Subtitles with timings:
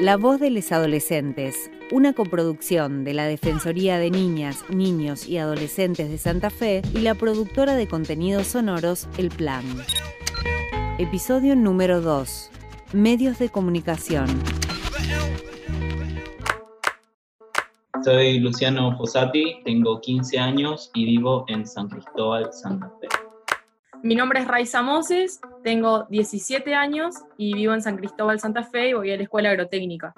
[0.00, 6.08] La voz de los adolescentes, una coproducción de la Defensoría de Niñas, Niños y Adolescentes
[6.08, 9.64] de Santa Fe y la productora de contenidos sonoros El Plan.
[10.98, 12.50] Episodio número 2.
[12.92, 14.28] Medios de comunicación.
[18.04, 23.27] Soy Luciano Fossati, tengo 15 años y vivo en San Cristóbal, Santa Fe.
[24.02, 28.90] Mi nombre es Raiza Moses, tengo 17 años y vivo en San Cristóbal, Santa Fe
[28.90, 30.14] y voy a la escuela agrotécnica.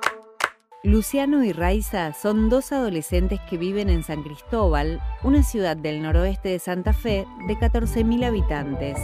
[0.84, 6.50] Luciano y Raiza son dos adolescentes que viven en San Cristóbal, una ciudad del noroeste
[6.50, 8.98] de Santa Fe de 14.000 habitantes.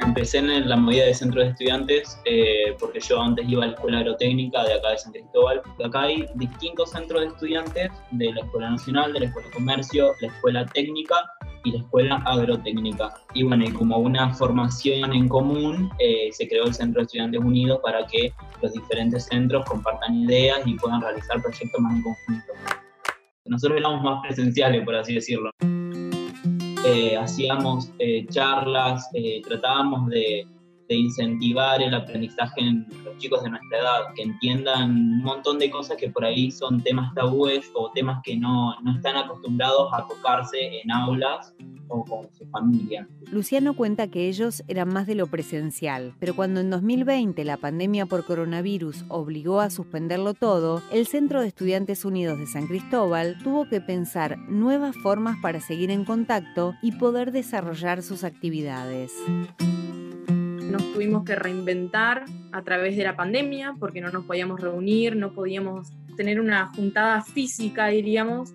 [0.00, 3.72] Empecé en la movida de centro de estudiantes eh, porque yo antes iba a la
[3.72, 5.60] escuela agrotécnica de acá de San Cristóbal.
[5.84, 10.12] Acá hay distintos centros de estudiantes de la Escuela Nacional, de la Escuela de Comercio,
[10.20, 11.16] la Escuela Técnica
[11.64, 13.14] y la Escuela Agrotécnica.
[13.34, 17.40] Y bueno, y como una formación en común, eh, se creó el Centro de Estudiantes
[17.40, 22.52] Unidos para que los diferentes centros compartan ideas y puedan realizar proyectos más en conjunto.
[23.46, 25.50] Nosotros éramos más presenciales, por así decirlo.
[26.86, 29.10] Eh, hacíamos eh, charlas,
[29.44, 30.46] tratábamos de
[30.90, 35.70] de incentivar el aprendizaje en los chicos de nuestra edad, que entiendan un montón de
[35.70, 40.04] cosas que por ahí son temas tabúes o temas que no, no están acostumbrados a
[40.08, 41.54] tocarse en aulas
[41.86, 43.06] o con su familia.
[43.30, 48.06] Luciano cuenta que ellos eran más de lo presencial, pero cuando en 2020 la pandemia
[48.06, 53.68] por coronavirus obligó a suspenderlo todo, el Centro de Estudiantes Unidos de San Cristóbal tuvo
[53.68, 59.12] que pensar nuevas formas para seguir en contacto y poder desarrollar sus actividades
[60.70, 65.32] nos tuvimos que reinventar a través de la pandemia porque no nos podíamos reunir, no
[65.32, 68.52] podíamos tener una juntada física, diríamos,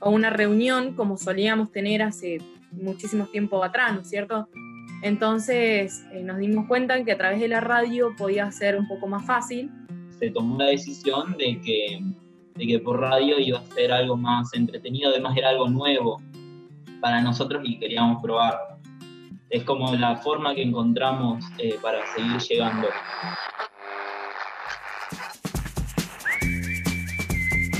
[0.00, 2.38] o una reunión como solíamos tener hace
[2.72, 4.48] muchísimo tiempo atrás, ¿no es cierto?
[5.02, 9.06] Entonces eh, nos dimos cuenta que a través de la radio podía ser un poco
[9.06, 9.70] más fácil.
[10.18, 12.00] Se tomó la decisión de que,
[12.54, 16.22] de que por radio iba a ser algo más entretenido, además era algo nuevo
[17.00, 18.73] para nosotros y queríamos probar
[19.54, 22.88] es como la forma que encontramos eh, para seguir llegando.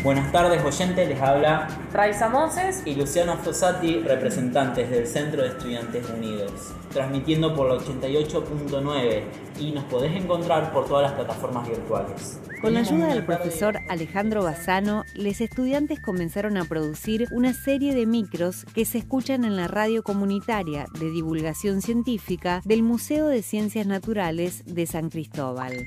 [0.04, 6.06] Buenas tardes, oyentes, les habla Raiza Moses y Luciano Fossati, representantes del Centro de Estudiantes
[6.10, 9.22] Unidos, transmitiendo por la 88.9
[9.60, 12.38] y nos podés encontrar por todas las plataformas virtuales.
[12.60, 18.04] Con la ayuda del profesor Alejandro Bassano, los estudiantes comenzaron a producir una serie de
[18.04, 23.86] micros que se escuchan en la radio comunitaria de divulgación científica del Museo de Ciencias
[23.86, 25.86] Naturales de San Cristóbal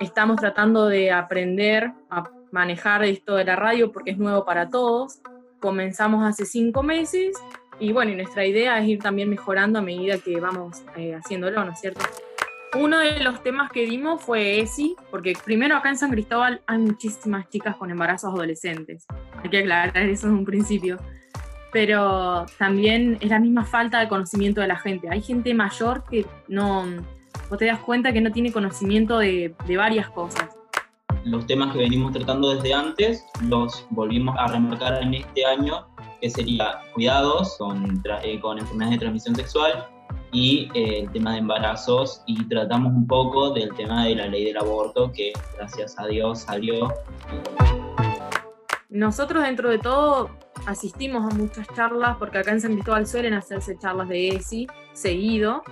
[0.00, 5.20] estamos tratando de aprender a manejar esto de la radio porque es nuevo para todos.
[5.60, 7.36] Comenzamos hace cinco meses
[7.78, 11.72] y bueno, nuestra idea es ir también mejorando a medida que vamos eh, haciéndolo, ¿no
[11.72, 12.00] es cierto?
[12.78, 16.78] Uno de los temas que dimos fue ESI, porque primero acá en San Cristóbal hay
[16.78, 19.06] muchísimas chicas con embarazos adolescentes.
[19.42, 20.98] Hay que aclarar eso en un principio.
[21.72, 25.08] Pero también es la misma falta de conocimiento de la gente.
[25.08, 26.84] Hay gente mayor que no,
[27.50, 30.56] vos te das cuenta que no tiene conocimiento de, varias cosas.
[31.24, 35.86] Los temas que venimos tratando desde antes los volvimos a remarcar en este año,
[36.20, 39.86] que sería cuidados con, eh, con enfermedades de transmisión sexual
[40.32, 44.44] y eh, el tema de embarazos y tratamos un poco del tema de la ley
[44.44, 46.94] del aborto que gracias a Dios salió.
[48.88, 50.30] Nosotros dentro de todo
[50.66, 55.62] asistimos a muchas charlas porque acá en San Cristóbal suelen hacerse charlas de ESI seguido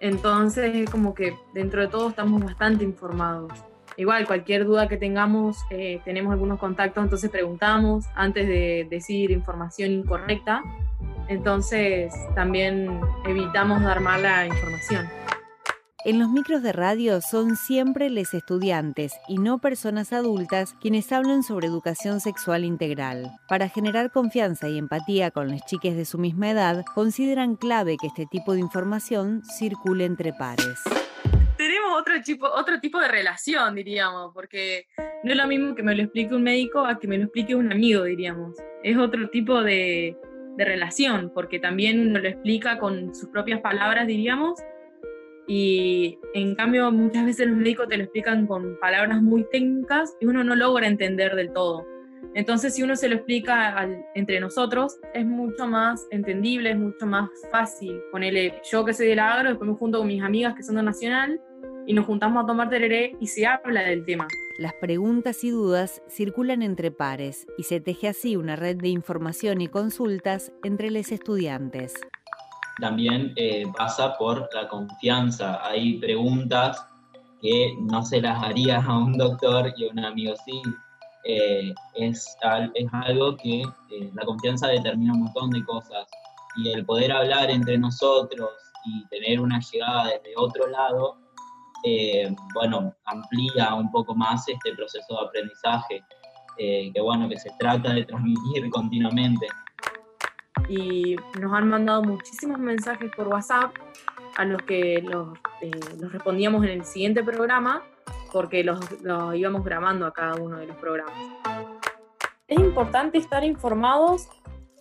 [0.00, 3.52] entonces es como que dentro de todo estamos bastante informados.
[3.96, 9.90] Igual, cualquier duda que tengamos, eh, tenemos algunos contactos, entonces preguntamos antes de decir información
[9.90, 10.62] incorrecta.
[11.28, 15.08] Entonces también evitamos dar mala información.
[16.06, 21.42] En los micros de radio son siempre les estudiantes y no personas adultas quienes hablan
[21.42, 23.32] sobre educación sexual integral.
[23.48, 28.06] Para generar confianza y empatía con las chiques de su misma edad, consideran clave que
[28.06, 30.78] este tipo de información circule entre pares
[31.56, 34.86] tenemos otro tipo, otro tipo de relación, diríamos, porque
[35.24, 37.54] no es lo mismo que me lo explique un médico a que me lo explique
[37.54, 38.54] un amigo, diríamos.
[38.84, 40.16] Es otro tipo de,
[40.56, 44.60] de relación, porque también uno lo explica con sus propias palabras, diríamos,
[45.46, 50.26] y en cambio muchas veces los médicos te lo explican con palabras muy técnicas y
[50.26, 51.86] uno no logra entender del todo.
[52.34, 57.30] Entonces si uno se lo explica entre nosotros es mucho más entendible, es mucho más
[57.50, 58.00] fácil.
[58.10, 60.82] Ponele, yo que soy del agro, después me junto con mis amigas que son de
[60.82, 61.40] Nacional
[61.86, 64.26] y nos juntamos a tomar tereré y se habla del tema.
[64.58, 69.60] Las preguntas y dudas circulan entre pares y se teje así una red de información
[69.60, 71.94] y consultas entre los estudiantes
[72.80, 75.60] también eh, pasa por la confianza.
[75.66, 76.84] Hay preguntas
[77.40, 80.62] que no se las harías a un doctor y a un amigo sí.
[81.28, 82.36] Eh, es,
[82.74, 86.06] es, algo que eh, la confianza determina un montón de cosas
[86.56, 88.50] y el poder hablar entre nosotros
[88.84, 91.18] y tener una llegada desde otro lado,
[91.82, 96.04] eh, bueno, amplía un poco más este proceso de aprendizaje,
[96.56, 99.48] que bueno, que se trata de transmitir continuamente.
[100.68, 103.72] Y nos han mandado muchísimos mensajes por WhatsApp
[104.36, 105.38] a los que los,
[106.00, 107.82] los respondíamos en el siguiente programa
[108.36, 108.78] porque los,
[109.34, 111.14] íbamos grabando a cada uno de los programas.
[112.46, 114.28] Es importante estar informados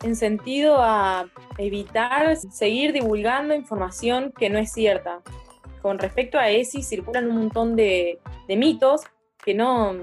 [0.03, 1.27] en sentido a
[1.57, 5.21] evitar seguir divulgando información que no es cierta.
[5.81, 8.19] Con respecto a ESI circulan un montón de,
[8.49, 9.03] mitos
[9.43, 9.93] que no,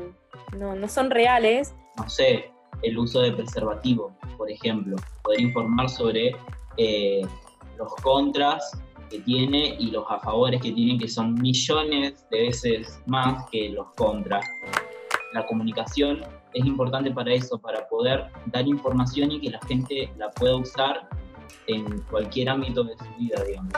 [0.57, 1.75] no, son reales.
[1.99, 6.35] No sé, el uso de preservativo, por ejemplo, poder informar sobre
[6.77, 7.23] eh,
[7.79, 8.77] los contras
[9.09, 13.69] que tiene y los a favores que tiene, que son millones de veces más que
[13.69, 14.45] los contras.
[15.33, 16.23] La comunicación
[16.55, 21.09] es importante para eso, para poder dar información y que la gente la pueda usar
[21.69, 23.73] en cualquier ámbito de su vida, digamos.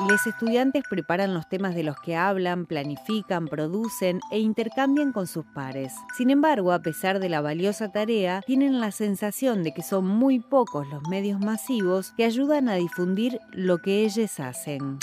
[0.00, 5.44] Los estudiantes preparan los temas de los que hablan, planifican, producen e intercambian con sus
[5.54, 5.94] pares.
[6.16, 10.40] Sin embargo, a pesar de la valiosa tarea, tienen la sensación de que son muy
[10.40, 14.98] pocos los medios masivos que ayudan a difundir lo que ellos hacen.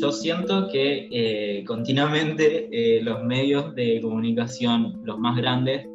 [0.00, 5.86] Yo siento que eh, continuamente eh, los medios de comunicación, los más grandes,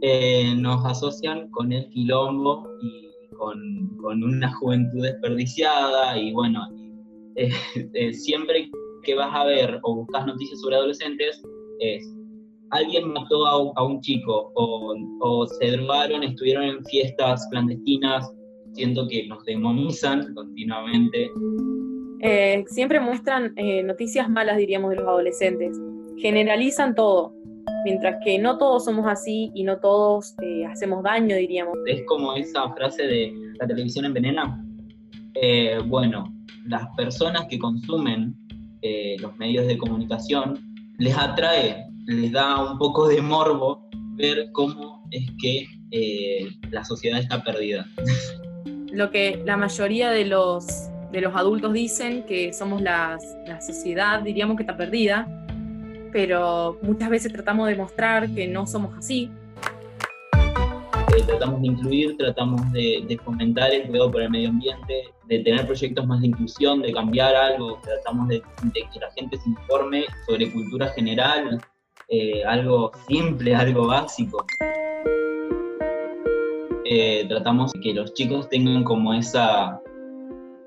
[0.00, 3.07] eh, nos asocian con el quilombo y
[3.38, 6.60] con, una juventud desperdiciada y bueno,
[7.36, 7.50] eh,
[7.94, 8.70] eh, siempre
[9.02, 11.42] que vas a ver o buscas noticias sobre adolescentes
[11.80, 12.14] es
[12.70, 18.30] alguien mató a, un chico o, se drogaron, estuvieron en fiestas clandestinas,
[18.74, 21.30] siento que nos demonizan continuamente.
[22.20, 23.54] Eh, siempre muestran
[23.84, 25.80] noticias malas, diríamos, de los adolescentes.
[26.18, 27.32] Generalizan todo
[27.84, 30.34] mientras que no todos somos así y no todos
[30.72, 31.76] hacemos daño, diríamos.
[31.86, 34.64] Es como esa frase de la televisión envenena.
[35.34, 36.32] Eh, bueno,
[36.66, 38.34] las personas que consumen
[38.82, 40.58] eh, los medios de comunicación
[40.98, 45.66] les atrae, les da un poco de morbo ver cómo es que
[46.70, 47.86] la sociedad está perdida.
[48.92, 50.66] Lo que la mayoría de los,
[51.12, 53.18] de los adultos dicen, que somos la
[53.60, 55.26] sociedad, diríamos que está perdida,
[56.12, 59.30] pero muchas veces tratamos de mostrar que no somos así.
[61.26, 66.06] Tratamos de incluir, tratamos de, fomentar el cuidado por el medio ambiente, de tener proyectos
[66.06, 70.88] más de inclusión, de cambiar algo, tratamos de, que la gente se informe sobre cultura
[70.88, 71.60] general,
[72.08, 74.44] eh, algo simple, algo básico.
[76.84, 79.80] Eh, tratamos de que los chicos tengan como esa,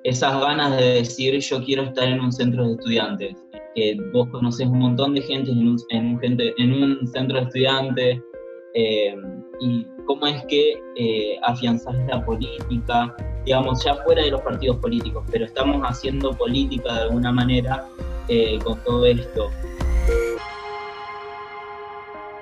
[0.03, 3.35] esas ganas de decir yo quiero estar en un centro de estudiantes
[3.75, 7.43] que vos conoces un montón de gente en un, en gente, en un centro de
[7.43, 8.21] estudiantes,
[8.73, 9.15] eh,
[9.59, 13.15] y cómo es que eh, afianzás la política,
[13.45, 17.85] digamos, ya fuera de los partidos políticos, pero estamos haciendo política de alguna manera
[18.27, 19.49] eh, con todo esto.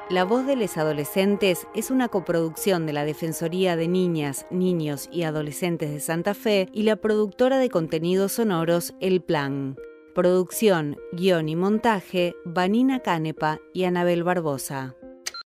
[0.10, 5.22] La voz de los adolescentes es una coproducción de la Defensoría de Niñas, Niños y
[5.22, 9.76] Adolescentes de Santa Fe y la productora de contenidos sonoros El Plan.
[10.16, 14.96] Producción, guion y montaje, Vanina Canepa y Anabel Barbosa.